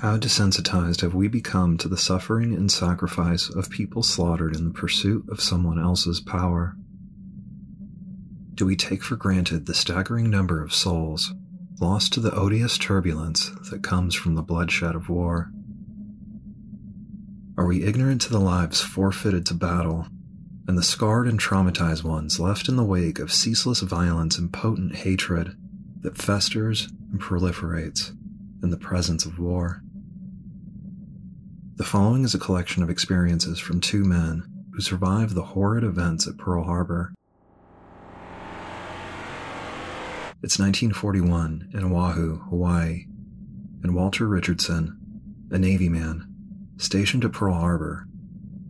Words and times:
How 0.00 0.18
desensitized 0.18 1.00
have 1.00 1.14
we 1.14 1.26
become 1.26 1.78
to 1.78 1.88
the 1.88 1.96
suffering 1.96 2.52
and 2.52 2.70
sacrifice 2.70 3.48
of 3.48 3.70
people 3.70 4.02
slaughtered 4.02 4.54
in 4.54 4.66
the 4.66 4.74
pursuit 4.74 5.24
of 5.30 5.40
someone 5.40 5.78
else's 5.78 6.20
power? 6.20 6.76
Do 8.52 8.66
we 8.66 8.76
take 8.76 9.02
for 9.02 9.16
granted 9.16 9.64
the 9.64 9.72
staggering 9.72 10.28
number 10.28 10.62
of 10.62 10.74
souls 10.74 11.32
lost 11.80 12.12
to 12.12 12.20
the 12.20 12.34
odious 12.34 12.76
turbulence 12.76 13.50
that 13.70 13.82
comes 13.82 14.14
from 14.14 14.34
the 14.34 14.42
bloodshed 14.42 14.94
of 14.94 15.08
war? 15.08 15.50
Are 17.56 17.66
we 17.66 17.82
ignorant 17.82 18.20
to 18.22 18.30
the 18.30 18.38
lives 18.38 18.82
forfeited 18.82 19.46
to 19.46 19.54
battle 19.54 20.08
and 20.68 20.76
the 20.76 20.82
scarred 20.82 21.26
and 21.26 21.40
traumatized 21.40 22.04
ones 22.04 22.38
left 22.38 22.68
in 22.68 22.76
the 22.76 22.84
wake 22.84 23.18
of 23.18 23.32
ceaseless 23.32 23.80
violence 23.80 24.36
and 24.36 24.52
potent 24.52 24.96
hatred 24.96 25.56
that 26.02 26.18
festers 26.18 26.88
and 27.10 27.18
proliferates 27.18 28.14
in 28.62 28.68
the 28.68 28.76
presence 28.76 29.24
of 29.24 29.38
war? 29.38 29.82
The 31.76 31.84
following 31.84 32.24
is 32.24 32.34
a 32.34 32.38
collection 32.38 32.82
of 32.82 32.88
experiences 32.88 33.58
from 33.58 33.82
two 33.82 34.02
men 34.02 34.44
who 34.72 34.80
survived 34.80 35.34
the 35.34 35.42
horrid 35.42 35.84
events 35.84 36.26
at 36.26 36.38
Pearl 36.38 36.64
Harbor. 36.64 37.12
It's 40.42 40.58
1941 40.58 41.72
in 41.74 41.84
Oahu, 41.84 42.38
Hawaii, 42.48 43.04
and 43.82 43.94
Walter 43.94 44.26
Richardson, 44.26 44.96
a 45.50 45.58
Navy 45.58 45.90
man 45.90 46.26
stationed 46.78 47.26
at 47.26 47.32
Pearl 47.32 47.52
Harbor, 47.52 48.08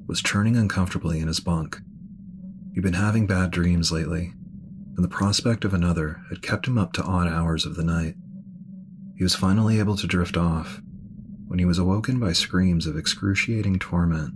was 0.08 0.20
churning 0.20 0.56
uncomfortably 0.56 1.20
in 1.20 1.28
his 1.28 1.38
bunk. 1.38 1.78
He'd 2.74 2.82
been 2.82 2.94
having 2.94 3.28
bad 3.28 3.52
dreams 3.52 3.92
lately, 3.92 4.32
and 4.96 5.04
the 5.04 5.08
prospect 5.08 5.64
of 5.64 5.72
another 5.72 6.22
had 6.28 6.42
kept 6.42 6.66
him 6.66 6.76
up 6.76 6.92
to 6.94 7.04
odd 7.04 7.28
hours 7.28 7.66
of 7.66 7.76
the 7.76 7.84
night. 7.84 8.16
He 9.16 9.22
was 9.22 9.36
finally 9.36 9.78
able 9.78 9.96
to 9.96 10.08
drift 10.08 10.36
off 10.36 10.82
when 11.46 11.58
he 11.58 11.64
was 11.64 11.78
awoken 11.78 12.18
by 12.18 12.32
screams 12.32 12.86
of 12.86 12.96
excruciating 12.96 13.78
torment. 13.78 14.34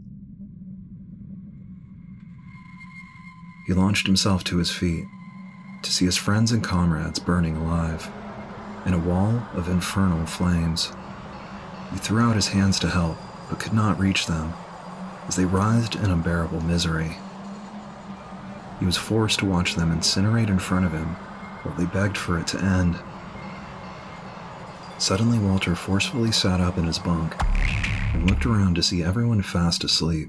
He 3.67 3.73
launched 3.73 4.07
himself 4.07 4.43
to 4.45 4.59
his 4.59 4.71
feet 4.71 5.05
to 5.83 5.93
see 5.93 6.05
his 6.05 6.17
friends 6.17 6.53
and 6.53 6.63
comrades 6.63 7.19
burning 7.19 7.57
alive 7.57 8.11
in 8.85 8.95
a 8.95 8.99
wall 8.99 9.43
of 9.55 9.69
infernal 9.69 10.27
flames. 10.27 10.93
He 11.93 11.99
threw 11.99 12.23
out 12.23 12.37
his 12.37 12.49
hands 12.49 12.79
to 12.81 12.89
help, 12.89 13.17
but 13.49 13.59
could 13.59 13.73
not 13.73 13.99
reach 13.99 14.27
them 14.27 14.53
as 15.29 15.37
they 15.37 15.45
writhed 15.45 15.97
in 15.97 16.11
unbearable 16.11 16.61
misery. 16.63 17.17
He 18.79 18.87
was 18.87 18.97
forced 18.97 19.41
to 19.41 19.47
watch 19.47 19.75
them 19.75 19.93
incinerate 19.93 20.49
in 20.49 20.59
front 20.59 20.87
of 20.87 20.93
him 20.93 21.17
while 21.63 21.75
they 21.77 21.85
begged 21.85 22.17
for 22.17 22.39
it 22.39 22.47
to 22.49 22.61
end. 22.61 22.99
Suddenly, 25.01 25.39
Walter 25.39 25.75
forcefully 25.75 26.31
sat 26.31 26.61
up 26.61 26.77
in 26.77 26.85
his 26.85 26.99
bunk 26.99 27.35
and 28.13 28.29
looked 28.29 28.45
around 28.45 28.75
to 28.75 28.83
see 28.83 29.03
everyone 29.03 29.41
fast 29.41 29.83
asleep. 29.83 30.29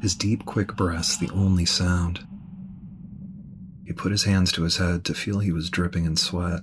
His 0.00 0.14
deep, 0.14 0.46
quick 0.46 0.74
breaths 0.76 1.18
the 1.18 1.28
only 1.30 1.66
sound. 1.66 2.26
He 3.84 3.92
put 3.92 4.12
his 4.12 4.24
hands 4.24 4.50
to 4.52 4.62
his 4.62 4.78
head 4.78 5.04
to 5.04 5.14
feel 5.14 5.40
he 5.40 5.52
was 5.52 5.68
dripping 5.68 6.06
in 6.06 6.16
sweat. 6.16 6.62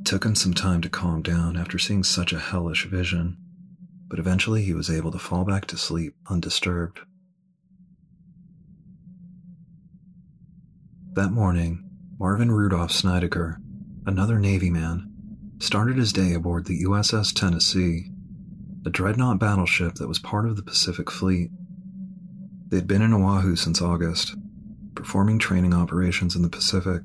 It 0.00 0.04
took 0.04 0.24
him 0.24 0.34
some 0.34 0.52
time 0.52 0.82
to 0.82 0.90
calm 0.90 1.22
down 1.22 1.56
after 1.56 1.78
seeing 1.78 2.02
such 2.02 2.32
a 2.32 2.40
hellish 2.40 2.86
vision, 2.86 3.36
but 4.08 4.18
eventually 4.18 4.64
he 4.64 4.74
was 4.74 4.90
able 4.90 5.12
to 5.12 5.18
fall 5.18 5.44
back 5.44 5.66
to 5.66 5.76
sleep 5.76 6.16
undisturbed. 6.28 6.98
That 11.12 11.30
morning, 11.30 11.88
Marvin 12.18 12.50
Rudolph 12.50 12.90
Snydeker 12.90 13.58
another 14.06 14.38
Navy 14.38 14.70
man, 14.70 15.10
started 15.58 15.96
his 15.96 16.12
day 16.12 16.32
aboard 16.32 16.64
the 16.64 16.84
USS 16.84 17.34
Tennessee, 17.34 18.12
a 18.86 18.90
dreadnought 18.90 19.40
battleship 19.40 19.94
that 19.94 20.06
was 20.06 20.20
part 20.20 20.46
of 20.46 20.54
the 20.54 20.62
Pacific 20.62 21.10
Fleet. 21.10 21.50
They 22.68 22.76
had 22.76 22.86
been 22.86 23.02
in 23.02 23.12
Oahu 23.12 23.56
since 23.56 23.82
August, 23.82 24.36
performing 24.94 25.40
training 25.40 25.74
operations 25.74 26.36
in 26.36 26.42
the 26.42 26.48
Pacific, 26.48 27.02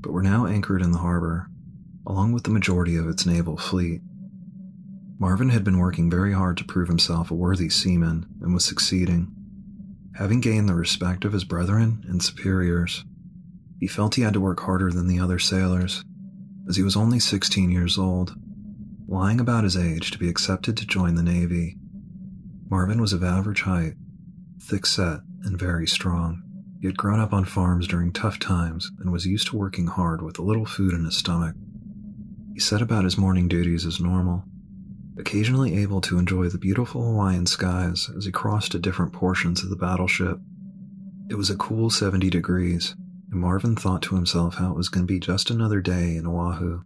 but 0.00 0.12
were 0.12 0.22
now 0.22 0.46
anchored 0.46 0.80
in 0.80 0.92
the 0.92 0.98
harbor, 0.98 1.48
along 2.06 2.32
with 2.32 2.44
the 2.44 2.50
majority 2.50 2.96
of 2.96 3.08
its 3.08 3.26
naval 3.26 3.58
fleet. 3.58 4.00
Marvin 5.18 5.50
had 5.50 5.64
been 5.64 5.78
working 5.78 6.08
very 6.08 6.32
hard 6.32 6.56
to 6.56 6.64
prove 6.64 6.88
himself 6.88 7.30
a 7.30 7.34
worthy 7.34 7.68
seaman 7.68 8.24
and 8.40 8.54
was 8.54 8.64
succeeding. 8.64 9.30
Having 10.16 10.40
gained 10.40 10.68
the 10.68 10.74
respect 10.74 11.26
of 11.26 11.32
his 11.32 11.44
brethren 11.44 12.04
and 12.08 12.22
superiors, 12.22 13.04
he 13.78 13.86
felt 13.86 14.14
he 14.14 14.22
had 14.22 14.32
to 14.32 14.40
work 14.40 14.60
harder 14.60 14.90
than 14.90 15.08
the 15.08 15.20
other 15.20 15.38
sailors 15.38 16.02
as 16.68 16.76
he 16.76 16.82
was 16.82 16.96
only 16.96 17.18
16 17.18 17.70
years 17.70 17.98
old, 17.98 18.34
lying 19.06 19.40
about 19.40 19.64
his 19.64 19.76
age 19.76 20.10
to 20.10 20.18
be 20.18 20.28
accepted 20.28 20.76
to 20.76 20.86
join 20.86 21.14
the 21.14 21.22
Navy. 21.22 21.76
Marvin 22.68 23.00
was 23.00 23.14
of 23.14 23.24
average 23.24 23.62
height, 23.62 23.94
thick 24.60 24.84
set, 24.84 25.20
and 25.44 25.58
very 25.58 25.86
strong. 25.86 26.42
He 26.80 26.86
had 26.86 26.96
grown 26.96 27.18
up 27.18 27.32
on 27.32 27.44
farms 27.44 27.88
during 27.88 28.12
tough 28.12 28.38
times 28.38 28.90
and 29.00 29.10
was 29.10 29.26
used 29.26 29.48
to 29.48 29.56
working 29.56 29.86
hard 29.86 30.20
with 30.22 30.38
little 30.38 30.66
food 30.66 30.92
in 30.92 31.04
his 31.04 31.16
stomach. 31.16 31.56
He 32.52 32.60
set 32.60 32.82
about 32.82 33.04
his 33.04 33.16
morning 33.16 33.48
duties 33.48 33.86
as 33.86 33.98
normal, 34.00 34.44
occasionally 35.18 35.76
able 35.78 36.00
to 36.02 36.18
enjoy 36.18 36.48
the 36.48 36.58
beautiful 36.58 37.02
Hawaiian 37.02 37.46
skies 37.46 38.10
as 38.16 38.26
he 38.26 38.32
crossed 38.32 38.72
to 38.72 38.78
different 38.78 39.12
portions 39.12 39.62
of 39.62 39.70
the 39.70 39.76
battleship. 39.76 40.38
It 41.30 41.36
was 41.36 41.50
a 41.50 41.56
cool 41.56 41.90
70 41.90 42.30
degrees, 42.30 42.94
and 43.30 43.40
Marvin 43.40 43.76
thought 43.76 44.02
to 44.02 44.14
himself 44.14 44.54
how 44.54 44.70
it 44.70 44.76
was 44.76 44.88
going 44.88 45.06
to 45.06 45.12
be 45.12 45.20
just 45.20 45.50
another 45.50 45.80
day 45.80 46.16
in 46.16 46.26
Oahu. 46.26 46.82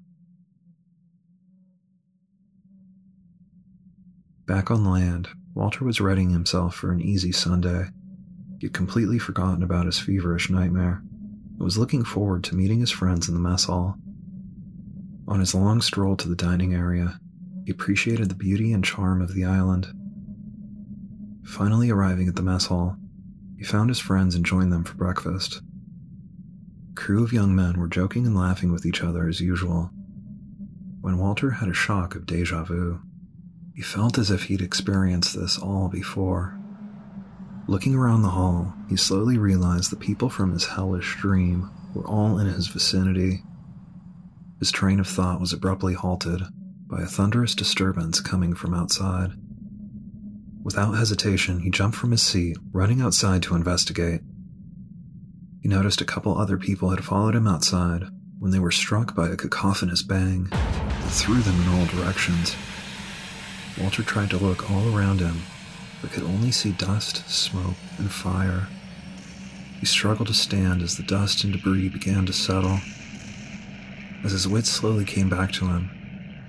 Back 4.46 4.70
on 4.70 4.84
land, 4.84 5.28
Walter 5.54 5.84
was 5.84 6.00
readying 6.00 6.30
himself 6.30 6.74
for 6.74 6.90
an 6.90 7.00
easy 7.00 7.32
Sunday. 7.32 7.86
He 8.58 8.66
had 8.66 8.74
completely 8.74 9.18
forgotten 9.18 9.62
about 9.62 9.86
his 9.86 9.98
feverish 9.98 10.50
nightmare 10.50 11.02
and 11.50 11.60
was 11.60 11.78
looking 11.78 12.04
forward 12.04 12.42
to 12.44 12.56
meeting 12.56 12.80
his 12.80 12.90
friends 12.90 13.28
in 13.28 13.34
the 13.34 13.40
mess 13.40 13.64
hall. 13.64 13.96
On 15.28 15.38
his 15.38 15.54
long 15.54 15.80
stroll 15.80 16.16
to 16.16 16.28
the 16.28 16.34
dining 16.36 16.74
area, 16.74 17.20
he 17.64 17.70
appreciated 17.70 18.28
the 18.28 18.34
beauty 18.34 18.72
and 18.72 18.84
charm 18.84 19.22
of 19.22 19.34
the 19.34 19.44
island. 19.44 19.86
Finally 21.44 21.90
arriving 21.90 22.28
at 22.28 22.34
the 22.34 22.42
mess 22.42 22.66
hall, 22.66 22.96
he 23.56 23.64
found 23.64 23.88
his 23.88 24.00
friends 24.00 24.34
and 24.34 24.44
joined 24.44 24.72
them 24.72 24.82
for 24.82 24.94
breakfast 24.96 25.62
crew 27.02 27.24
of 27.24 27.32
young 27.32 27.52
men 27.52 27.80
were 27.80 27.88
joking 27.88 28.24
and 28.26 28.36
laughing 28.36 28.70
with 28.70 28.86
each 28.86 29.02
other 29.02 29.26
as 29.26 29.40
usual. 29.40 29.90
When 31.00 31.18
Walter 31.18 31.50
had 31.50 31.68
a 31.68 31.74
shock 31.74 32.14
of 32.14 32.26
deja 32.26 32.62
vu, 32.62 33.00
he 33.74 33.82
felt 33.82 34.18
as 34.18 34.30
if 34.30 34.44
he'd 34.44 34.62
experienced 34.62 35.34
this 35.34 35.58
all 35.58 35.88
before. 35.88 36.56
Looking 37.66 37.96
around 37.96 38.22
the 38.22 38.28
hall, 38.28 38.72
he 38.88 38.96
slowly 38.96 39.36
realized 39.36 39.90
the 39.90 39.96
people 39.96 40.28
from 40.28 40.52
his 40.52 40.64
hellish 40.64 41.16
dream 41.16 41.72
were 41.92 42.06
all 42.06 42.38
in 42.38 42.46
his 42.46 42.68
vicinity. 42.68 43.42
His 44.60 44.70
train 44.70 45.00
of 45.00 45.08
thought 45.08 45.40
was 45.40 45.52
abruptly 45.52 45.94
halted 45.94 46.42
by 46.86 47.02
a 47.02 47.06
thunderous 47.06 47.56
disturbance 47.56 48.20
coming 48.20 48.54
from 48.54 48.74
outside. 48.74 49.32
Without 50.62 50.92
hesitation, 50.92 51.58
he 51.58 51.70
jumped 51.70 51.96
from 51.96 52.12
his 52.12 52.22
seat, 52.22 52.58
running 52.70 53.00
outside 53.00 53.42
to 53.42 53.56
investigate. 53.56 54.20
He 55.62 55.68
noticed 55.68 56.00
a 56.00 56.04
couple 56.04 56.36
other 56.36 56.58
people 56.58 56.90
had 56.90 57.04
followed 57.04 57.36
him 57.36 57.46
outside 57.46 58.08
when 58.40 58.50
they 58.50 58.58
were 58.58 58.72
struck 58.72 59.14
by 59.14 59.28
a 59.28 59.36
cacophonous 59.36 60.02
bang 60.02 60.48
that 60.50 61.08
threw 61.08 61.40
them 61.40 61.60
in 61.62 61.68
all 61.68 61.86
directions. 61.86 62.56
Walter 63.80 64.02
tried 64.02 64.30
to 64.30 64.38
look 64.38 64.68
all 64.68 64.92
around 64.92 65.20
him, 65.20 65.42
but 66.00 66.10
could 66.10 66.24
only 66.24 66.50
see 66.50 66.72
dust, 66.72 67.28
smoke, 67.30 67.76
and 67.96 68.10
fire. 68.10 68.66
He 69.78 69.86
struggled 69.86 70.26
to 70.28 70.34
stand 70.34 70.82
as 70.82 70.96
the 70.96 71.04
dust 71.04 71.44
and 71.44 71.52
debris 71.52 71.88
began 71.90 72.26
to 72.26 72.32
settle. 72.32 72.80
As 74.24 74.32
his 74.32 74.48
wits 74.48 74.68
slowly 74.68 75.04
came 75.04 75.28
back 75.28 75.52
to 75.52 75.68
him, 75.68 75.90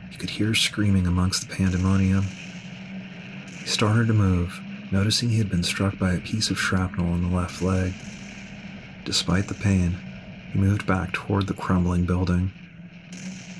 he 0.09 0.17
could 0.17 0.31
hear 0.31 0.55
screaming 0.55 1.05
amongst 1.05 1.47
the 1.47 1.55
pandemonium. 1.55 2.23
He 3.59 3.67
started 3.67 4.07
to 4.07 4.13
move, 4.13 4.59
noticing 4.91 5.29
he 5.29 5.37
had 5.37 5.51
been 5.51 5.63
struck 5.63 5.99
by 5.99 6.13
a 6.13 6.19
piece 6.19 6.49
of 6.49 6.59
shrapnel 6.59 7.13
in 7.13 7.21
the 7.21 7.35
left 7.35 7.61
leg. 7.61 7.93
Despite 9.05 9.47
the 9.47 9.53
pain, 9.53 9.97
he 10.51 10.59
moved 10.59 10.85
back 10.85 11.11
toward 11.11 11.47
the 11.47 11.53
crumbling 11.53 12.05
building. 12.05 12.51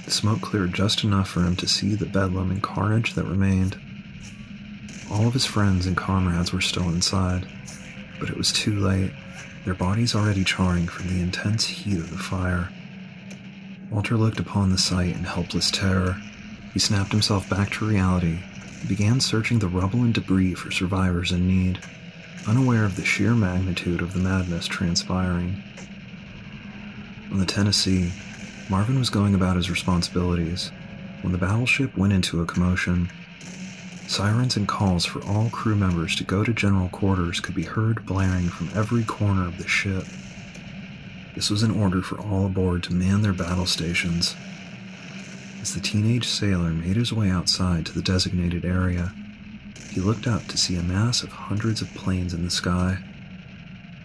The 0.06 0.12
smoke 0.12 0.42
cleared 0.42 0.74
just 0.74 1.04
enough 1.04 1.30
for 1.30 1.42
him 1.42 1.56
to 1.58 1.68
see 1.68 1.96
the 1.96 2.06
bedlam 2.06 2.50
and 2.50 2.64
carnage 2.64 3.14
that 3.14 3.26
remained. 3.26 3.78
All 5.12 5.28
of 5.28 5.34
his 5.34 5.46
friends 5.46 5.86
and 5.86 5.98
comrades 5.98 6.54
were 6.54 6.62
still 6.62 6.90
inside, 6.90 7.46
but 8.20 8.30
it 8.30 8.38
was 8.38 8.54
too 8.54 8.80
late, 8.80 9.12
their 9.66 9.74
bodies 9.74 10.16
already 10.16 10.44
charring 10.44 10.88
from 10.88 11.08
the 11.08 11.22
intense 11.22 11.66
heat 11.66 11.98
of 11.98 12.10
the 12.10 12.18
fire. 12.18 12.70
Walter 13.92 14.18
looked 14.18 14.40
upon 14.40 14.70
the 14.70 14.78
sight 14.78 15.16
in 15.16 15.24
helpless 15.24 15.70
terror. 15.72 16.22
He 16.74 16.80
snapped 16.80 17.12
himself 17.12 17.50
back 17.50 17.70
to 17.72 17.86
reality 17.86 18.40
and 18.80 18.90
began 18.90 19.20
searching 19.20 19.60
the 19.60 19.68
rubble 19.68 20.04
and 20.04 20.14
debris 20.14 20.56
for 20.56 20.72
survivors 20.72 21.32
in 21.32 21.48
need 21.48 21.80
unaware 22.48 22.84
of 22.84 22.96
the 22.96 23.06
sheer 23.06 23.34
magnitude 23.34 24.02
of 24.02 24.14
the 24.14 24.20
madness 24.20 24.68
transpiring. 24.68 25.64
On 27.32 27.40
the 27.40 27.46
Tennessee, 27.46 28.12
Marvin 28.70 29.00
was 29.00 29.10
going 29.10 29.34
about 29.34 29.56
his 29.56 29.70
responsibilities, 29.70 30.72
when 31.22 31.32
the 31.32 31.38
battleship 31.38 31.98
went 31.98 32.14
into 32.14 32.42
a 32.42 32.46
commotion. 32.46 33.10
Sirens 34.08 34.58
and 34.58 34.68
calls 34.68 35.06
for 35.06 35.24
all 35.24 35.50
crew 35.50 35.76
members 35.76 36.16
to 36.18 36.24
go 36.24 36.44
to 36.44 36.54
general 36.54 36.90
quarters 36.90 37.40
could 37.40 37.56
be 37.56 37.64
heard 37.64 38.06
blaring 38.06 38.50
from 38.50 38.70
every 38.76 39.04
corner 39.04 39.48
of 39.48 39.58
the 39.58 39.68
ship. 39.68 40.06
This 41.36 41.50
was 41.50 41.64
an 41.64 41.72
order 41.72 42.02
for 42.02 42.20
all 42.20 42.46
aboard 42.46 42.84
to 42.84 42.94
man 42.94 43.22
their 43.22 43.34
battle 43.34 43.66
stations. 43.66 44.36
As 45.62 45.74
the 45.74 45.80
teenage 45.80 46.28
sailor 46.28 46.72
made 46.72 46.98
his 46.98 47.14
way 47.14 47.30
outside 47.30 47.86
to 47.86 47.94
the 47.94 48.02
designated 48.02 48.66
area, 48.66 49.14
he 49.94 50.02
looked 50.02 50.26
up 50.26 50.48
to 50.48 50.58
see 50.58 50.76
a 50.76 50.82
mass 50.82 51.22
of 51.22 51.32
hundreds 51.32 51.80
of 51.80 51.94
planes 51.94 52.34
in 52.34 52.44
the 52.44 52.50
sky. 52.50 52.98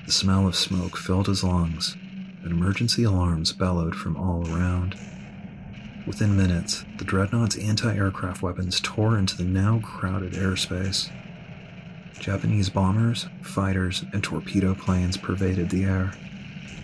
The 0.05 0.13
smell 0.13 0.47
of 0.47 0.55
smoke 0.55 0.99
filled 0.99 1.29
his 1.29 1.43
lungs, 1.43 1.97
and 2.43 2.53
emergency 2.53 3.05
alarms 3.05 3.53
bellowed 3.53 3.97
from 3.97 4.15
all 4.15 4.47
around. 4.53 4.97
Within 6.07 6.37
minutes, 6.37 6.85
the 6.99 7.07
dreadnought's 7.07 7.57
anti 7.57 7.95
aircraft 7.95 8.43
weapons 8.43 8.81
tore 8.81 9.17
into 9.17 9.35
the 9.35 9.45
now 9.45 9.81
crowded 9.83 10.35
airspace. 10.35 11.11
Japanese 12.21 12.69
bombers, 12.69 13.27
fighters, 13.41 14.05
and 14.13 14.23
torpedo 14.23 14.75
planes 14.75 15.17
pervaded 15.17 15.71
the 15.71 15.85
air. 15.85 16.13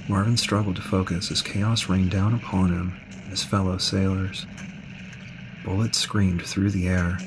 Marvin 0.09 0.39
struggled 0.39 0.77
to 0.77 0.83
focus 0.83 1.31
as 1.31 1.43
chaos 1.43 1.91
rained 1.91 2.11
down 2.11 2.33
upon 2.33 2.73
him 2.73 2.99
and 3.11 3.31
his 3.31 3.45
fellow 3.45 3.77
sailors. 3.77 4.47
Bullets 5.63 5.99
screamed 5.99 6.43
through 6.43 6.71
the 6.71 6.89
air, 6.89 7.19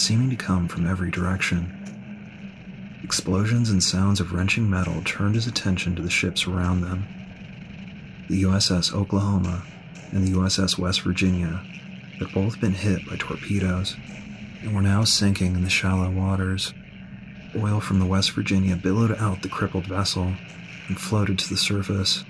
seeming 0.00 0.30
to 0.30 0.36
come 0.36 0.66
from 0.66 0.86
every 0.86 1.10
direction. 1.10 1.76
Explosions 3.04 3.70
and 3.70 3.82
sounds 3.82 4.20
of 4.20 4.32
wrenching 4.32 4.68
metal 4.68 5.02
turned 5.04 5.34
his 5.34 5.46
attention 5.46 5.94
to 5.96 6.02
the 6.02 6.10
ships 6.10 6.46
around 6.46 6.80
them. 6.80 7.06
The 8.28 8.44
USS 8.44 8.94
Oklahoma 8.94 9.62
and 10.12 10.26
the 10.26 10.32
USS 10.32 10.78
West 10.78 11.02
Virginia 11.02 11.62
had 12.18 12.32
both 12.32 12.60
been 12.60 12.72
hit 12.72 13.06
by 13.06 13.16
torpedoes 13.16 13.96
and 14.62 14.74
were 14.74 14.82
now 14.82 15.04
sinking 15.04 15.54
in 15.54 15.64
the 15.64 15.70
shallow 15.70 16.10
waters. 16.10 16.72
Oil 17.56 17.80
from 17.80 17.98
the 17.98 18.06
West 18.06 18.30
Virginia 18.32 18.76
billowed 18.76 19.16
out 19.18 19.42
the 19.42 19.48
crippled 19.48 19.86
vessel 19.86 20.32
and 20.88 21.00
floated 21.00 21.38
to 21.38 21.48
the 21.48 21.56
surface. 21.56 22.24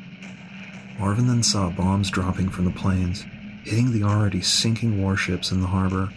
Marvin 0.98 1.26
then 1.26 1.42
saw 1.42 1.70
bombs 1.70 2.10
dropping 2.10 2.48
from 2.48 2.64
the 2.64 2.70
planes, 2.70 3.24
hitting 3.64 3.92
the 3.92 4.02
already 4.02 4.40
sinking 4.40 5.02
warships 5.02 5.50
in 5.52 5.60
the 5.60 5.66
harbor. 5.66 6.10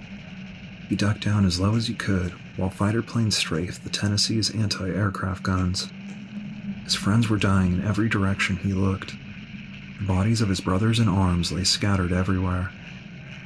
He 0.89 0.95
ducked 0.95 1.23
down 1.23 1.45
as 1.45 1.59
low 1.59 1.75
as 1.75 1.87
he 1.87 1.93
could 1.93 2.33
while 2.55 2.69
fighter 2.69 3.01
planes 3.01 3.37
strafed 3.37 3.83
the 3.83 3.89
Tennessee's 3.89 4.53
anti 4.53 4.87
aircraft 4.89 5.43
guns. 5.43 5.89
His 6.83 6.95
friends 6.95 7.29
were 7.29 7.37
dying 7.37 7.73
in 7.73 7.83
every 7.83 8.09
direction 8.09 8.57
he 8.57 8.73
looked. 8.73 9.15
The 9.99 10.05
bodies 10.05 10.41
of 10.41 10.49
his 10.49 10.59
brothers 10.59 10.99
in 10.99 11.07
arms 11.07 11.51
lay 11.51 11.63
scattered 11.63 12.11
everywhere, 12.11 12.71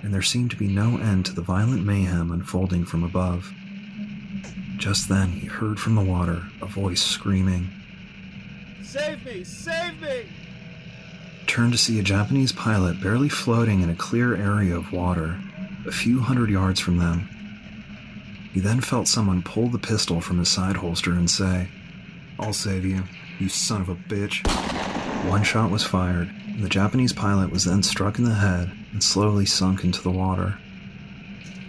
and 0.01 0.13
there 0.13 0.21
seemed 0.21 0.51
to 0.51 0.57
be 0.57 0.67
no 0.67 0.97
end 0.97 1.25
to 1.27 1.33
the 1.33 1.41
violent 1.41 1.85
mayhem 1.85 2.31
unfolding 2.31 2.85
from 2.85 3.03
above. 3.03 3.53
Just 4.77 5.09
then, 5.09 5.29
he 5.29 5.47
heard 5.47 5.79
from 5.79 5.95
the 5.95 6.03
water 6.03 6.43
a 6.61 6.65
voice 6.65 7.01
screaming, 7.01 7.69
Save 8.83 9.25
me! 9.25 9.43
Save 9.43 10.01
me! 10.01 10.25
Turned 11.45 11.73
to 11.73 11.77
see 11.77 11.99
a 11.99 12.03
Japanese 12.03 12.51
pilot 12.51 13.01
barely 13.01 13.29
floating 13.29 13.81
in 13.81 13.89
a 13.89 13.95
clear 13.95 14.35
area 14.35 14.75
of 14.75 14.91
water, 14.91 15.39
a 15.87 15.91
few 15.91 16.19
hundred 16.19 16.49
yards 16.49 16.79
from 16.79 16.97
them. 16.97 17.29
He 18.53 18.59
then 18.59 18.81
felt 18.81 19.07
someone 19.07 19.41
pull 19.41 19.69
the 19.69 19.79
pistol 19.79 20.19
from 20.19 20.39
his 20.39 20.49
side 20.49 20.77
holster 20.77 21.13
and 21.13 21.29
say, 21.29 21.69
I'll 22.39 22.53
save 22.53 22.85
you, 22.85 23.03
you 23.39 23.49
son 23.49 23.81
of 23.81 23.89
a 23.89 23.95
bitch. 23.95 24.45
One 25.29 25.43
shot 25.43 25.71
was 25.71 25.83
fired, 25.83 26.29
and 26.47 26.63
the 26.63 26.69
Japanese 26.69 27.13
pilot 27.13 27.51
was 27.51 27.63
then 27.63 27.83
struck 27.83 28.17
in 28.17 28.25
the 28.25 28.33
head 28.33 28.71
and 28.91 29.03
slowly 29.03 29.45
sunk 29.45 29.83
into 29.83 30.01
the 30.01 30.11
water. 30.11 30.57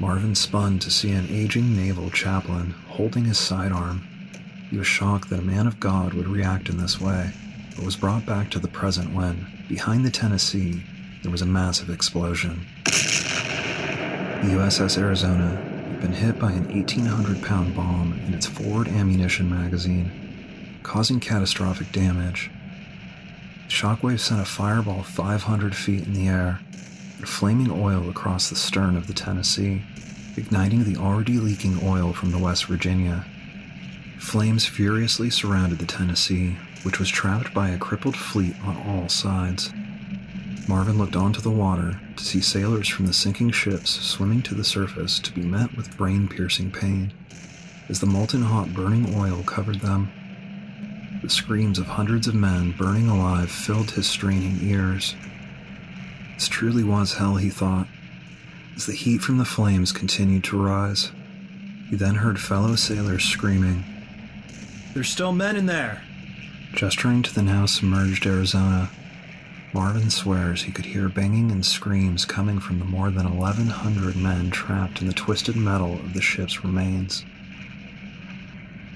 Marvin 0.00 0.34
spun 0.34 0.78
to 0.80 0.90
see 0.90 1.12
an 1.12 1.26
aging 1.28 1.76
naval 1.76 2.10
chaplain 2.10 2.70
holding 2.88 3.24
his 3.24 3.38
sidearm. 3.38 4.06
He 4.70 4.78
was 4.78 4.86
shocked 4.86 5.30
that 5.30 5.40
a 5.40 5.42
man 5.42 5.66
of 5.66 5.80
God 5.80 6.14
would 6.14 6.28
react 6.28 6.68
in 6.68 6.78
this 6.78 7.00
way, 7.00 7.30
but 7.76 7.84
was 7.84 7.96
brought 7.96 8.26
back 8.26 8.50
to 8.50 8.58
the 8.58 8.68
present 8.68 9.14
when, 9.14 9.46
behind 9.68 10.04
the 10.04 10.10
Tennessee, 10.10 10.82
there 11.22 11.32
was 11.32 11.42
a 11.42 11.46
massive 11.46 11.90
explosion. 11.90 12.66
The 14.42 14.54
USS 14.54 14.98
Arizona 14.98 15.48
had 15.48 16.00
been 16.00 16.12
hit 16.12 16.38
by 16.38 16.52
an 16.52 16.68
1,800 16.68 17.42
pound 17.42 17.74
bomb 17.74 18.20
in 18.26 18.34
its 18.34 18.46
forward 18.46 18.88
ammunition 18.88 19.50
magazine, 19.50 20.80
causing 20.82 21.20
catastrophic 21.20 21.92
damage 21.92 22.50
Shockwave 23.68 24.18
sent 24.18 24.40
a 24.40 24.44
fireball 24.46 25.02
500 25.02 25.76
feet 25.76 26.06
in 26.06 26.14
the 26.14 26.26
air 26.26 26.60
and 27.18 27.28
flaming 27.28 27.70
oil 27.70 28.08
across 28.08 28.48
the 28.48 28.56
stern 28.56 28.96
of 28.96 29.06
the 29.06 29.12
Tennessee, 29.12 29.82
igniting 30.36 30.84
the 30.84 30.96
already 30.96 31.38
leaking 31.38 31.78
oil 31.82 32.12
from 32.12 32.30
the 32.30 32.38
West 32.38 32.64
Virginia. 32.64 33.26
Flames 34.18 34.64
furiously 34.64 35.28
surrounded 35.30 35.78
the 35.78 35.86
Tennessee, 35.86 36.56
which 36.82 36.98
was 36.98 37.08
trapped 37.08 37.52
by 37.52 37.68
a 37.68 37.78
crippled 37.78 38.16
fleet 38.16 38.56
on 38.64 38.76
all 38.78 39.08
sides. 39.08 39.70
Marvin 40.68 40.98
looked 40.98 41.16
onto 41.16 41.40
the 41.40 41.50
water 41.50 42.00
to 42.16 42.24
see 42.24 42.40
sailors 42.40 42.88
from 42.88 43.06
the 43.06 43.12
sinking 43.12 43.50
ships 43.50 43.90
swimming 43.90 44.42
to 44.42 44.54
the 44.54 44.64
surface 44.64 45.18
to 45.18 45.32
be 45.32 45.42
met 45.42 45.76
with 45.76 45.96
brain 45.96 46.28
piercing 46.28 46.70
pain 46.70 47.12
as 47.88 48.00
the 48.00 48.06
molten 48.06 48.42
hot 48.42 48.72
burning 48.74 49.14
oil 49.16 49.42
covered 49.42 49.80
them 49.80 50.12
the 51.22 51.28
screams 51.28 51.78
of 51.78 51.86
hundreds 51.86 52.28
of 52.28 52.34
men 52.34 52.72
burning 52.72 53.08
alive 53.08 53.50
filled 53.50 53.90
his 53.90 54.06
straining 54.06 54.58
ears. 54.62 55.16
This 56.34 56.48
truly 56.48 56.84
was 56.84 57.14
hell, 57.14 57.36
he 57.36 57.50
thought, 57.50 57.88
as 58.76 58.86
the 58.86 58.92
heat 58.92 59.20
from 59.20 59.38
the 59.38 59.44
flames 59.44 59.90
continued 59.90 60.44
to 60.44 60.62
rise. 60.62 61.10
He 61.90 61.96
then 61.96 62.16
heard 62.16 62.40
fellow 62.40 62.76
sailors 62.76 63.24
screaming, 63.24 63.84
There's 64.94 65.08
still 65.10 65.32
men 65.32 65.56
in 65.56 65.66
there! 65.66 66.02
Gesturing 66.74 67.22
to 67.24 67.34
the 67.34 67.42
now 67.42 67.66
submerged 67.66 68.26
Arizona, 68.26 68.90
Marvin 69.74 70.08
swears 70.08 70.62
he 70.62 70.72
could 70.72 70.86
hear 70.86 71.10
banging 71.10 71.50
and 71.50 71.64
screams 71.64 72.24
coming 72.24 72.58
from 72.58 72.78
the 72.78 72.86
more 72.86 73.10
than 73.10 73.36
1,100 73.36 74.16
men 74.16 74.50
trapped 74.50 75.02
in 75.02 75.06
the 75.06 75.12
twisted 75.12 75.56
metal 75.56 75.94
of 75.94 76.14
the 76.14 76.22
ship's 76.22 76.64
remains. 76.64 77.24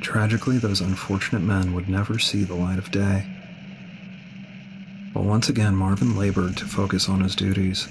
Tragically, 0.00 0.58
those 0.58 0.80
unfortunate 0.80 1.42
men 1.42 1.74
would 1.74 1.88
never 1.88 2.18
see 2.18 2.42
the 2.42 2.54
light 2.54 2.78
of 2.78 2.90
day. 2.90 3.26
But 5.12 5.24
once 5.24 5.50
again, 5.50 5.76
Marvin 5.76 6.16
labored 6.16 6.56
to 6.56 6.64
focus 6.64 7.08
on 7.08 7.20
his 7.20 7.36
duties. 7.36 7.86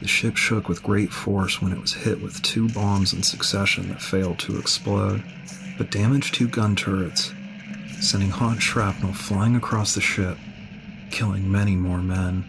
The 0.00 0.08
ship 0.08 0.36
shook 0.36 0.66
with 0.66 0.82
great 0.82 1.12
force 1.12 1.60
when 1.60 1.72
it 1.72 1.80
was 1.80 1.92
hit 1.92 2.22
with 2.22 2.40
two 2.40 2.68
bombs 2.70 3.12
in 3.12 3.22
succession 3.22 3.88
that 3.88 4.00
failed 4.00 4.38
to 4.40 4.58
explode, 4.58 5.22
but 5.76 5.90
damaged 5.90 6.34
two 6.34 6.48
gun 6.48 6.74
turrets, 6.74 7.32
sending 8.00 8.30
hot 8.30 8.62
shrapnel 8.62 9.12
flying 9.12 9.56
across 9.56 9.94
the 9.94 10.00
ship, 10.00 10.38
killing 11.10 11.50
many 11.50 11.74
more 11.74 11.98
men. 11.98 12.44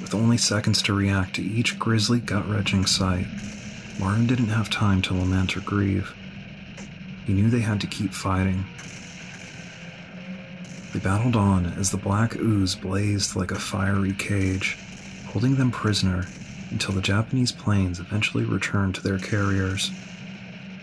With 0.00 0.14
only 0.14 0.38
seconds 0.38 0.80
to 0.82 0.94
react 0.94 1.34
to 1.36 1.42
each 1.42 1.78
grisly, 1.78 2.20
gut 2.20 2.48
wrenching 2.48 2.86
sight, 2.86 3.26
Marvin 3.98 4.26
didn't 4.26 4.48
have 4.48 4.70
time 4.70 5.02
to 5.02 5.14
lament 5.14 5.56
or 5.56 5.60
grieve. 5.60 6.14
He 7.26 7.32
knew 7.32 7.50
they 7.50 7.60
had 7.60 7.80
to 7.82 7.86
keep 7.86 8.14
fighting. 8.14 8.64
They 10.92 11.00
battled 11.00 11.36
on 11.36 11.66
as 11.66 11.90
the 11.90 11.98
black 11.98 12.36
ooze 12.36 12.74
blazed 12.74 13.36
like 13.36 13.50
a 13.50 13.58
fiery 13.58 14.14
cage, 14.14 14.78
holding 15.26 15.56
them 15.56 15.70
prisoner 15.70 16.26
until 16.70 16.94
the 16.94 17.02
Japanese 17.02 17.52
planes 17.52 18.00
eventually 18.00 18.44
returned 18.44 18.94
to 18.94 19.02
their 19.02 19.18
carriers. 19.18 19.90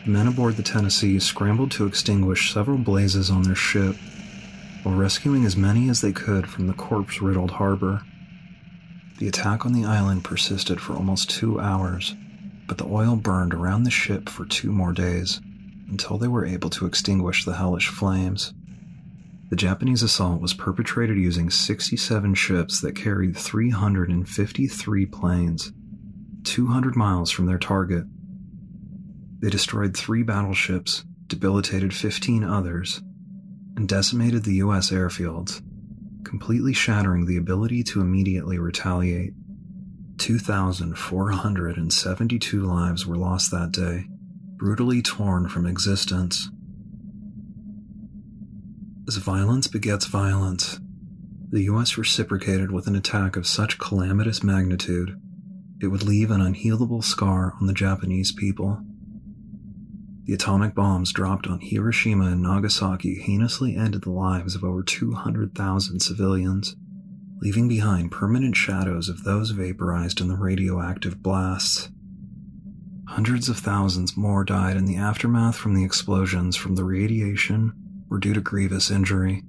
Men 0.08 0.28
aboard 0.28 0.56
the 0.56 0.64
Tennessee 0.64 1.20
scrambled 1.20 1.72
to 1.72 1.88
extinguish 1.88 2.54
several 2.54 2.78
blazes 2.78 3.32
on 3.32 3.42
their 3.42 3.56
ship, 3.56 3.96
while 4.84 4.96
rescuing 4.96 5.46
as 5.46 5.58
many 5.58 5.90
as 5.90 6.02
they 6.02 6.12
could 6.12 6.48
from 6.48 6.68
the 6.68 6.74
corpse 6.74 7.22
riddled 7.22 7.52
harbor. 7.52 8.04
The 9.18 9.28
attack 9.28 9.66
on 9.66 9.74
the 9.74 9.86
island 9.86 10.24
persisted 10.24 10.80
for 10.80 10.94
almost 10.94 11.32
two 11.32 11.60
hours, 11.60 12.16
but 12.68 12.78
the 12.78 12.86
oil 12.86 13.16
burned 13.16 13.54
around 13.54 13.84
the 13.84 13.92
ship 13.92 14.30
for 14.30 14.46
two 14.46 14.72
more 14.72 14.94
days 14.94 15.42
until 15.90 16.18
they 16.18 16.28
were 16.28 16.46
able 16.46 16.70
to 16.72 16.86
extinguish 16.86 17.44
the 17.44 17.56
hellish 17.56 17.88
flames. 17.88 18.54
The 19.50 19.56
Japanese 19.56 20.04
assault 20.04 20.42
was 20.42 20.54
perpetrated 20.54 21.18
using 21.18 21.50
67 21.50 22.34
ships 22.36 22.82
that 22.82 22.96
carried 22.96 23.38
353 23.38 25.06
planes, 25.08 25.72
200 26.44 26.96
miles 26.96 27.32
from 27.32 27.46
their 27.46 27.58
target. 27.58 28.06
They 29.40 29.50
destroyed 29.50 29.96
three 29.96 30.24
battleships, 30.24 31.06
debilitated 31.28 31.94
15 31.94 32.44
others, 32.44 33.02
and 33.76 33.88
decimated 33.88 34.44
the 34.44 34.56
U.S. 34.56 34.90
airfields, 34.92 35.62
completely 36.24 36.74
shattering 36.74 37.26
the 37.26 37.38
ability 37.38 37.84
to 37.84 38.02
immediately 38.02 38.58
retaliate. 38.58 39.34
2,472 40.18 42.62
lives 42.62 43.06
were 43.06 43.18
lost 43.18 43.52
that 43.52 43.72
day, 43.72 44.08
brutally 44.56 45.02
torn 45.02 45.50
from 45.50 45.66
existence. 45.66 46.50
As 49.08 49.18
violence 49.18 49.68
begets 49.68 50.08
violence, 50.08 50.80
the 51.52 51.64
US 51.64 51.98
reciprocated 51.98 52.72
with 52.72 52.88
an 52.88 52.96
attack 52.96 53.36
of 53.36 53.46
such 53.46 53.78
calamitous 53.78 54.42
magnitude, 54.44 55.20
it 55.80 55.88
would 55.88 56.04
leave 56.04 56.32
an 56.32 56.42
unhealable 56.42 57.04
scar 57.04 57.54
on 57.60 57.68
the 57.68 57.74
Japanese 57.74 58.32
people. 58.32 58.82
The 60.26 60.34
atomic 60.34 60.74
bombs 60.74 61.14
dropped 61.14 61.46
on 61.46 61.60
Hiroshima 61.60 62.26
and 62.26 62.42
Nagasaki 62.42 63.22
heinously 63.22 63.76
ended 63.76 64.02
the 64.02 64.12
lives 64.12 64.56
of 64.56 64.64
over 64.64 64.82
200,000 64.82 66.00
civilians, 66.00 66.76
leaving 67.42 67.68
behind 67.68 68.12
permanent 68.12 68.56
shadows 68.56 69.08
of 69.08 69.24
those 69.24 69.52
vaporized 69.52 70.20
in 70.20 70.28
the 70.28 70.36
radioactive 70.36 71.22
blasts. 71.22 71.90
Hundreds 73.08 73.50
of 73.50 73.60
thousands 73.60 74.18
more 74.18 74.44
died 74.44 74.76
in 74.76 74.86
the 74.86 74.96
aftermath 74.96 75.56
from 75.56 75.76
the 75.76 75.86
explosions 75.86 76.56
from 76.56 76.74
the 76.74 76.84
radiation 76.84 77.72
or 78.10 78.18
due 78.18 78.34
to 78.34 78.42
grievous 78.42 78.90
injury. 78.90 79.44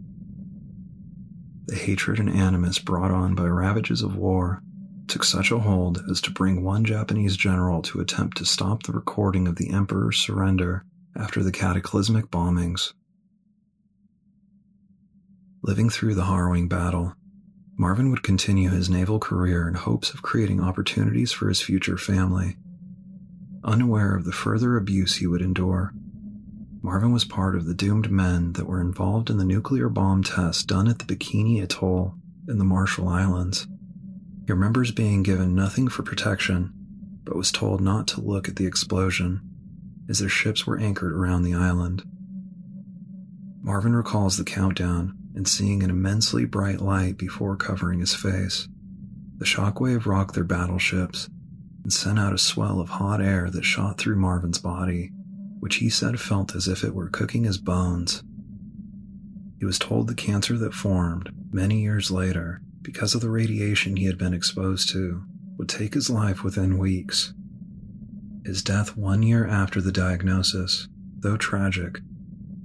The 1.69 1.77
hatred 1.77 2.21
and 2.21 2.29
animus 2.29 2.79
brought 2.79 3.11
on 3.11 3.35
by 3.35 3.45
ravages 3.45 4.03
of 4.03 4.15
war 4.15 4.63
took 5.09 5.25
such 5.25 5.51
a 5.51 5.59
hold 5.59 6.03
as 6.11 6.21
to 6.23 6.31
bring 6.31 6.63
one 6.63 6.85
Japanese 6.85 7.37
general 7.37 7.83
to 7.83 8.01
attempt 8.01 8.37
to 8.39 8.45
stop 8.45 8.83
the 8.83 8.93
recording 8.93 9.47
of 9.47 9.57
the 9.57 9.71
emperor's 9.71 10.19
surrender 10.19 10.85
after 11.15 11.43
the 11.43 11.53
cataclysmic 11.53 12.31
bombings. 12.31 12.93
Living 15.63 15.91
through 15.91 16.15
the 16.15 16.25
harrowing 16.25 16.69
battle, 16.69 17.15
Marvin 17.77 18.11
would 18.11 18.23
continue 18.23 18.71
his 18.71 18.89
naval 18.89 19.19
career 19.19 19.69
in 19.69 19.75
hopes 19.75 20.15
of 20.15 20.23
creating 20.23 20.61
opportunities 20.61 21.33
for 21.33 21.49
his 21.49 21.61
future 21.61 21.99
family. 21.99 22.57
Unaware 23.65 24.15
of 24.15 24.25
the 24.25 24.33
further 24.33 24.77
abuse 24.77 25.17
he 25.17 25.27
would 25.27 25.43
endure, 25.43 25.93
Marvin 26.83 27.13
was 27.13 27.25
part 27.25 27.57
of 27.57 27.67
the 27.67 27.75
doomed 27.75 28.13
men 28.13 28.53
that 28.53 28.67
were 28.67 28.81
involved 28.81 29.29
in 29.29 29.39
the 29.39 29.45
nuclear 29.45 29.89
bomb 29.89 30.23
test 30.23 30.69
done 30.69 30.87
at 30.87 31.01
the 31.01 31.05
Bikini 31.05 31.61
Atoll 31.61 32.15
in 32.49 32.59
the 32.59 32.65
Marshall 32.65 33.09
Islands. 33.09 33.67
He 34.47 34.53
remembers 34.53 34.93
being 34.93 35.25
given 35.25 35.57
nothing 35.57 35.89
for 35.89 36.05
protection, 36.05 36.73
but 37.25 37.35
was 37.35 37.51
told 37.51 37.81
not 37.81 38.07
to 38.09 38.21
look 38.21 38.49
at 38.49 38.55
the 38.55 38.67
explosion 38.67 39.41
as 40.09 40.21
their 40.21 40.29
ships 40.29 40.65
were 40.65 40.79
anchored 40.79 41.13
around 41.13 41.43
the 41.43 41.55
island. 41.55 42.05
Marvin 43.61 43.97
recalls 43.97 44.37
the 44.37 44.45
countdown 44.45 45.19
and 45.35 45.49
seeing 45.49 45.83
an 45.83 45.91
immensely 45.91 46.45
bright 46.45 46.81
light 46.81 47.19
before 47.19 47.57
covering 47.57 47.99
his 47.99 48.15
face. 48.15 48.69
The 49.39 49.45
shockwave 49.45 50.07
rocked 50.07 50.37
their 50.37 50.45
battleships 50.45 51.29
and 51.83 51.93
sent 51.93 52.21
out 52.21 52.33
a 52.33 52.39
swell 52.39 52.79
of 52.81 52.89
hot 52.89 53.21
air 53.21 53.51
that 53.51 53.65
shot 53.65 53.99
through 53.99 54.17
Marvin's 54.17 54.61
body, 54.61 55.11
which 55.59 55.77
he 55.77 55.91
said 55.91 56.21
felt 56.21 56.55
as 56.55 56.69
if 56.69 56.85
it 56.85 56.95
were 56.95 57.09
cooking 57.09 57.43
his 57.43 57.59
bones. 57.59 58.23
He 59.59 59.65
was 59.65 59.81
told 59.81 60.07
the 60.07 60.15
cancer 60.15 60.57
that 60.59 60.73
formed 60.73 61.33
many 61.51 61.81
years 61.81 62.13
later 62.13 62.63
because 62.87 63.17
of 63.17 63.21
the 63.21 63.29
radiation 63.29 63.97
he 63.97 64.05
had 64.05 64.17
been 64.17 64.33
exposed 64.33 64.89
to, 64.89 65.25
would 65.59 65.69
take 65.69 65.95
his 65.95 66.09
life 66.09 66.45
within 66.45 66.79
weeks. 66.79 67.35
His 68.45 68.63
death 68.63 68.97
one 68.97 69.25
year 69.25 69.45
after 69.45 69.81
the 69.81 69.91
diagnosis, 69.91 70.87
though 71.19 71.37
tragic, 71.37 71.99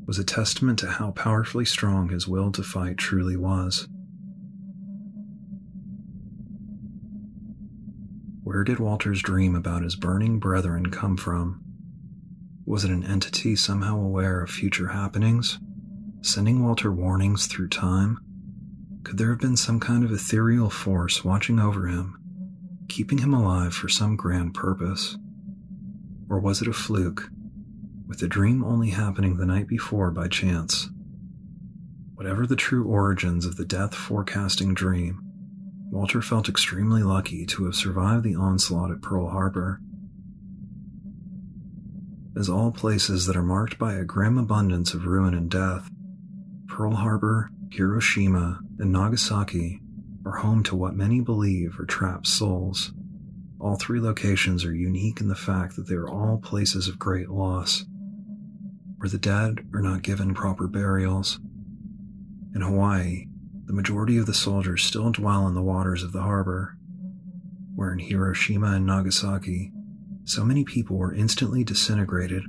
was 0.06 0.20
a 0.20 0.24
testament 0.24 0.78
to 0.78 0.92
how 0.92 1.10
powerfully 1.10 1.66
strong 1.66 2.10
his 2.10 2.28
will 2.28 2.52
to 2.52 2.62
fight 2.62 3.00
truly 3.00 3.36
was. 3.36 3.88
Where 8.44 8.64
did 8.64 8.78
Walter's 8.78 9.24
dream 9.24 9.56
about 9.56 9.82
his 9.82 9.96
burning 9.96 10.38
brethren 10.38 10.92
come 10.92 11.18
from? 11.18 11.64
Was 12.64 12.86
it 12.86 12.92
an 12.92 13.04
entity 13.04 13.56
somehow 13.56 14.00
aware 14.00 14.44
of 14.44 14.52
future 14.52 14.90
happenings, 14.90 15.58
sending 16.22 16.64
Walter 16.64 16.92
warnings 16.92 17.48
through 17.48 17.70
time? 17.70 18.20
Could 19.04 19.18
there 19.18 19.30
have 19.30 19.40
been 19.40 19.58
some 19.58 19.80
kind 19.80 20.04
of 20.04 20.12
ethereal 20.12 20.70
force 20.70 21.24
watching 21.26 21.60
over 21.60 21.88
him, 21.88 22.18
keeping 22.88 23.18
him 23.18 23.34
alive 23.34 23.74
for 23.74 23.90
some 23.90 24.16
grand 24.16 24.54
purpose? 24.54 25.18
Or 26.30 26.40
was 26.40 26.62
it 26.62 26.68
a 26.68 26.74
fluke, 26.74 27.30
with 28.08 28.20
the 28.20 28.28
dream 28.28 28.64
only 28.64 28.92
happening 28.92 29.38
the 29.38 29.46
night 29.46 29.68
before 29.68 30.12
by 30.12 30.28
chance? 30.28 30.90
Whatever 32.14 32.46
the 32.46 32.56
true 32.56 32.86
origins 32.86 33.46
of 33.46 33.58
the 33.58 33.66
death 33.66 33.96
forecasting 33.96 34.76
dream, 34.76 35.20
Walter 35.90 36.22
felt 36.22 36.48
extremely 36.48 37.02
lucky 37.02 37.46
to 37.48 37.66
have 37.66 37.76
survived 37.76 38.24
the 38.24 38.36
onslaught 38.36 38.92
at 38.92 39.02
Pearl 39.02 39.30
Harbor. 39.30 39.82
As 42.38 42.48
all 42.48 42.72
places 42.72 43.26
that 43.26 43.36
are 43.36 43.44
marked 43.44 43.78
by 43.78 43.96
a 43.96 44.06
grim 44.06 44.38
abundance 44.38 44.94
of 44.94 45.06
ruin 45.06 45.34
and 45.34 45.50
death, 45.50 45.90
Pearl 46.68 46.94
Harbor 46.94 47.50
Hiroshima 47.72 48.62
and 48.82 48.92
Nagasaki 48.92 49.80
are 50.26 50.38
home 50.38 50.64
to 50.64 50.76
what 50.76 50.96
many 50.96 51.22
believe 51.22 51.80
are 51.80 51.86
trapped 51.86 52.26
souls. 52.26 52.92
All 53.60 53.76
three 53.76 54.02
locations 54.02 54.66
are 54.66 54.74
unique 54.74 55.22
in 55.22 55.28
the 55.28 55.36
fact 55.36 55.76
that 55.76 55.88
they 55.88 55.94
are 55.94 56.10
all 56.10 56.40
places 56.40 56.88
of 56.88 56.98
great 56.98 57.30
loss, 57.30 57.86
where 58.98 59.10
the 59.10 59.20
dead 59.20 59.68
are 59.72 59.84
not 59.84 60.02
given 60.02 60.34
proper 60.34 60.66
burials. 60.66 61.40
In 62.56 62.62
Hawaii, 62.62 63.28
the 63.66 63.74
majority 63.74 64.18
of 64.18 64.26
the 64.26 64.34
soldiers 64.34 64.84
still 64.84 65.12
dwell 65.12 65.48
in 65.48 65.54
the 65.54 65.62
waters 65.62 66.02
of 66.02 66.12
the 66.12 66.24
harbor, 66.24 66.76
where 67.76 67.94
in 67.94 68.00
Hiroshima 68.00 68.74
and 68.74 68.88
Nagasaki, 68.88 69.72
so 70.24 70.44
many 70.44 70.64
people 70.64 70.98
were 70.98 71.14
instantly 71.14 71.64
disintegrated 71.64 72.46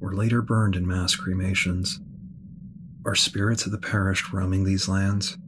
or 0.00 0.14
later 0.14 0.42
burned 0.42 0.76
in 0.76 0.86
mass 0.86 1.16
cremations. 1.16 2.00
Are 3.06 3.14
spirits 3.14 3.64
of 3.64 3.72
the 3.72 3.78
perished 3.78 4.32
roaming 4.32 4.64
these 4.64 4.88
lands? 4.88 5.38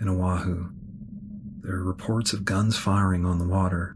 In 0.00 0.08
Oahu, 0.08 0.70
there 1.60 1.74
are 1.76 1.84
reports 1.84 2.32
of 2.32 2.44
guns 2.44 2.76
firing 2.76 3.24
on 3.24 3.38
the 3.38 3.46
water, 3.46 3.94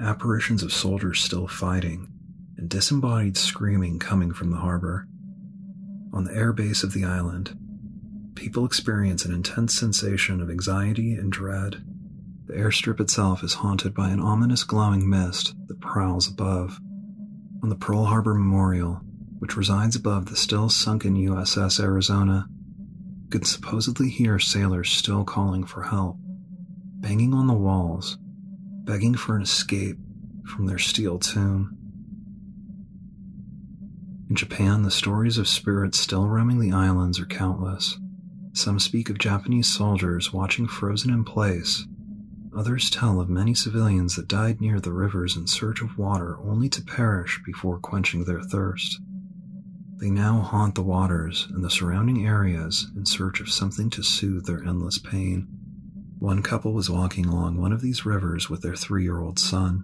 apparitions 0.00 0.62
of 0.62 0.72
soldiers 0.72 1.20
still 1.20 1.46
fighting, 1.46 2.08
and 2.56 2.68
disembodied 2.68 3.36
screaming 3.36 3.98
coming 3.98 4.32
from 4.32 4.50
the 4.50 4.56
harbor. 4.56 5.06
On 6.12 6.24
the 6.24 6.34
air 6.34 6.52
base 6.52 6.82
of 6.82 6.92
the 6.92 7.04
island, 7.04 7.56
people 8.34 8.64
experience 8.64 9.24
an 9.24 9.32
intense 9.32 9.78
sensation 9.78 10.40
of 10.40 10.50
anxiety 10.50 11.14
and 11.14 11.30
dread. 11.30 11.84
The 12.46 12.54
airstrip 12.54 12.98
itself 12.98 13.44
is 13.44 13.54
haunted 13.54 13.94
by 13.94 14.08
an 14.08 14.20
ominous 14.20 14.64
glowing 14.64 15.08
mist 15.08 15.54
that 15.66 15.80
prowls 15.80 16.28
above. 16.28 16.80
On 17.62 17.68
the 17.68 17.76
Pearl 17.76 18.06
Harbor 18.06 18.34
Memorial, 18.34 19.02
which 19.38 19.56
resides 19.56 19.96
above 19.96 20.26
the 20.26 20.36
still 20.36 20.68
sunken 20.68 21.16
USS 21.16 21.80
Arizona, 21.80 22.48
could 23.30 23.46
supposedly 23.46 24.08
hear 24.08 24.38
sailors 24.38 24.90
still 24.90 25.24
calling 25.24 25.64
for 25.64 25.82
help, 25.82 26.16
banging 27.00 27.34
on 27.34 27.46
the 27.46 27.54
walls, 27.54 28.18
begging 28.84 29.14
for 29.14 29.36
an 29.36 29.42
escape 29.42 29.98
from 30.46 30.66
their 30.66 30.78
steel 30.78 31.18
tomb. 31.18 31.76
In 34.30 34.36
Japan, 34.36 34.82
the 34.82 34.90
stories 34.90 35.38
of 35.38 35.48
spirits 35.48 35.98
still 35.98 36.26
roaming 36.26 36.60
the 36.60 36.72
islands 36.72 37.18
are 37.18 37.26
countless. 37.26 37.98
Some 38.52 38.78
speak 38.78 39.08
of 39.08 39.18
Japanese 39.18 39.72
soldiers 39.72 40.32
watching 40.32 40.66
frozen 40.66 41.10
in 41.10 41.24
place. 41.24 41.86
Others 42.56 42.90
tell 42.90 43.20
of 43.20 43.28
many 43.28 43.54
civilians 43.54 44.16
that 44.16 44.26
died 44.26 44.60
near 44.60 44.80
the 44.80 44.92
rivers 44.92 45.36
in 45.36 45.46
search 45.46 45.80
of 45.80 45.96
water 45.96 46.38
only 46.40 46.68
to 46.70 46.82
perish 46.82 47.40
before 47.44 47.78
quenching 47.78 48.24
their 48.24 48.42
thirst. 48.42 49.00
They 49.98 50.10
now 50.10 50.42
haunt 50.42 50.76
the 50.76 50.82
waters 50.82 51.48
and 51.50 51.64
the 51.64 51.70
surrounding 51.70 52.24
areas 52.24 52.86
in 52.94 53.04
search 53.04 53.40
of 53.40 53.50
something 53.50 53.90
to 53.90 54.02
soothe 54.04 54.46
their 54.46 54.62
endless 54.62 54.96
pain. 54.96 55.48
One 56.20 56.40
couple 56.40 56.72
was 56.72 56.88
walking 56.88 57.26
along 57.26 57.56
one 57.56 57.72
of 57.72 57.80
these 57.80 58.06
rivers 58.06 58.48
with 58.48 58.62
their 58.62 58.76
three 58.76 59.02
year 59.02 59.18
old 59.18 59.40
son. 59.40 59.82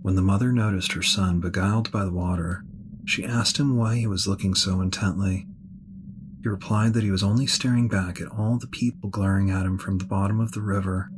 When 0.00 0.16
the 0.16 0.22
mother 0.22 0.50
noticed 0.50 0.92
her 0.92 1.02
son 1.02 1.38
beguiled 1.38 1.92
by 1.92 2.04
the 2.04 2.10
water, 2.10 2.64
she 3.04 3.24
asked 3.24 3.58
him 3.58 3.76
why 3.76 3.96
he 3.96 4.08
was 4.08 4.26
looking 4.26 4.56
so 4.56 4.80
intently. 4.80 5.46
He 6.42 6.48
replied 6.48 6.92
that 6.94 7.04
he 7.04 7.12
was 7.12 7.22
only 7.22 7.46
staring 7.46 7.86
back 7.86 8.20
at 8.20 8.28
all 8.28 8.58
the 8.58 8.66
people 8.66 9.08
glaring 9.08 9.50
at 9.50 9.66
him 9.66 9.78
from 9.78 9.98
the 9.98 10.04
bottom 10.04 10.40
of 10.40 10.50
the 10.50 10.60
river. 10.60 11.10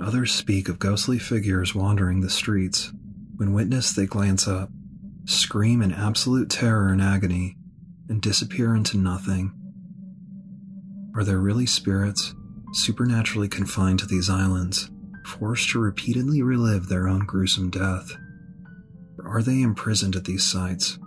Others 0.00 0.32
speak 0.32 0.70
of 0.70 0.78
ghostly 0.78 1.18
figures 1.18 1.74
wandering 1.74 2.22
the 2.22 2.30
streets. 2.30 2.94
When 3.36 3.52
witnessed, 3.52 3.94
they 3.94 4.06
glance 4.06 4.48
up 4.48 4.70
scream 5.24 5.82
in 5.82 5.92
absolute 5.92 6.50
terror 6.50 6.88
and 6.88 7.00
agony, 7.00 7.56
and 8.08 8.20
disappear 8.20 8.74
into 8.74 8.98
nothing? 8.98 9.52
Are 11.14 11.24
there 11.24 11.38
really 11.38 11.66
spirits, 11.66 12.34
supernaturally 12.72 13.48
confined 13.48 13.98
to 14.00 14.06
these 14.06 14.30
islands, 14.30 14.90
forced 15.26 15.70
to 15.70 15.78
repeatedly 15.78 16.42
relive 16.42 16.88
their 16.88 17.06
own 17.06 17.26
gruesome 17.26 17.70
death? 17.70 18.12
Or 19.18 19.38
are 19.38 19.42
they 19.42 19.62
imprisoned 19.62 20.16
at 20.16 20.24
these 20.24 20.44
sites, 20.44 20.98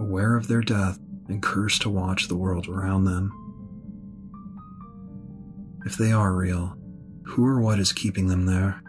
aware 0.00 0.36
of 0.36 0.48
their 0.48 0.62
death 0.62 0.98
and 1.28 1.42
cursed 1.42 1.82
to 1.82 1.90
watch 1.90 2.28
the 2.28 2.36
world 2.36 2.68
around 2.68 3.04
them? 3.04 3.30
If 5.84 5.96
they 5.96 6.12
are 6.12 6.34
real, 6.34 6.76
who 7.24 7.44
or 7.46 7.60
what 7.60 7.78
is 7.78 7.92
keeping 7.92 8.28
them 8.28 8.46
there? 8.46 8.82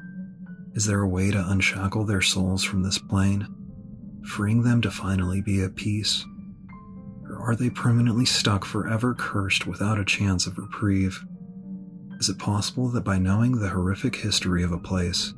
Is 0.74 0.86
there 0.86 1.02
a 1.02 1.08
way 1.08 1.30
to 1.32 1.50
unshackle 1.50 2.06
their 2.06 2.22
souls 2.22 2.64
from 2.64 2.84
this 2.84 2.98
plane? 2.98 3.48
Freeing 4.26 4.64
them 4.64 4.82
to 4.82 4.92
finally 4.92 5.42
be 5.42 5.62
at 5.62 5.76
peace? 5.76 6.26
Or 7.30 7.38
are 7.38 7.56
they 7.56 7.70
permanently 7.70 8.26
stuck 8.26 8.66
forever 8.66 9.14
cursed 9.14 9.68
without 9.68 10.00
a 10.00 10.06
chance 10.06 10.48
of 10.48 10.58
reprieve? 10.58 11.24
Is 12.20 12.30
it 12.30 12.40
possible 12.40 12.90
that 12.90 13.04
by 13.04 13.18
knowing 13.18 13.60
the 13.60 13.70
horrific 13.70 14.16
history 14.16 14.64
of 14.64 14.72
a 14.72 14.78
place, 14.78 15.34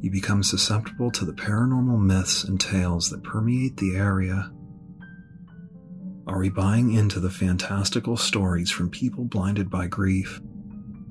you 0.00 0.10
become 0.10 0.42
susceptible 0.42 1.10
to 1.12 1.24
the 1.24 1.32
paranormal 1.32 2.00
myths 2.00 2.44
and 2.44 2.60
tales 2.60 3.10
that 3.10 3.22
permeate 3.22 3.76
the 3.76 3.96
area? 3.96 4.50
Are 6.26 6.38
we 6.38 6.48
buying 6.48 6.92
into 6.92 7.20
the 7.20 7.30
fantastical 7.30 8.16
stories 8.16 8.70
from 8.70 8.90
people 8.90 9.24
blinded 9.24 9.70
by 9.70 9.86
grief, 9.86 10.40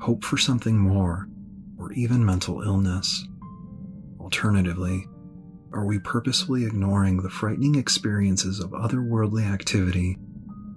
hope 0.02 0.24
for 0.24 0.38
something 0.38 0.78
more, 0.78 1.28
or 1.78 1.94
even 1.94 2.26
mental 2.26 2.62
illness? 2.62 3.26
Alternatively, 4.20 5.06
are 5.76 5.86
we 5.86 6.00
purposefully 6.00 6.66
ignoring 6.66 7.18
the 7.18 7.30
frightening 7.30 7.76
experiences 7.76 8.62
of 8.62 8.72
otherworldly 8.72 9.44
activity 9.44 10.18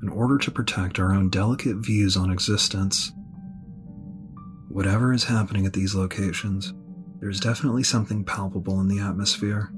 in 0.03 0.09
order 0.09 0.37
to 0.39 0.51
protect 0.51 0.99
our 0.99 1.15
own 1.15 1.31
delicate 1.31 1.77
views 1.77 2.17
on 2.17 2.33
existence? 2.33 3.13
Whatever 4.69 5.13
is 5.13 5.25
happening 5.25 5.67
at 5.67 5.73
these 5.73 5.95
locations, 5.95 6.75
there's 7.21 7.39
definitely 7.39 7.85
something 7.85 8.25
palpable 8.25 8.81
in 8.81 8.89
the 8.89 8.99
atmosphere. 8.99 9.73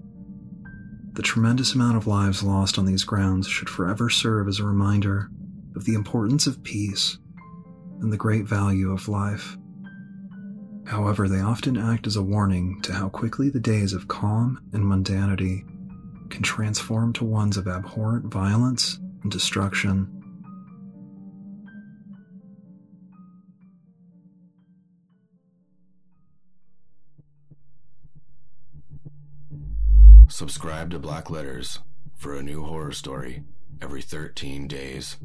The 1.12 1.23
tremendous 1.23 1.75
amount 1.75 1.99
of 1.99 2.07
lives 2.07 2.43
lost 2.43 2.79
on 2.79 2.87
these 2.87 3.05
grounds 3.05 3.47
should 3.47 3.69
forever 3.69 4.09
serve 4.09 4.49
as 4.49 4.59
a 4.59 4.65
reminder 4.65 5.31
of 5.77 5.85
the 5.85 5.95
importance 5.95 6.47
of 6.47 6.62
peace 6.62 7.19
and 8.00 8.11
the 8.11 8.17
great 8.17 8.47
value 8.47 8.91
of 8.91 9.07
life. 9.07 9.59
However, 10.91 11.29
they 11.29 11.41
often 11.41 11.77
act 11.77 12.09
as 12.09 12.17
a 12.17 12.23
warning 12.23 12.81
to 12.81 12.93
how 12.93 13.09
quickly 13.11 13.49
the 13.49 13.61
days 13.61 13.93
of 13.93 14.09
calm 14.09 14.61
and 14.73 14.83
mundanity 14.83 15.63
can 16.31 16.43
transform 16.43 17.13
to 17.13 17.25
ones 17.25 17.57
of 17.57 17.69
abhorrent 17.69 18.25
violence 18.25 18.99
and 19.23 19.31
destruction. 19.31 20.09
Subscribe 30.29 30.91
to 30.91 30.99
Black 30.99 31.31
Letters 31.31 31.79
for 32.17 32.35
a 32.35 32.43
new 32.43 32.65
horror 32.65 32.91
story 32.91 33.45
every 33.81 34.03
13 34.03 34.67
days. 34.67 35.19